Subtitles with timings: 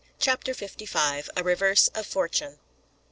[0.19, 1.29] CHAPTER FIFTY FIVE.
[1.37, 2.57] A REVERSE OF FORTUNE.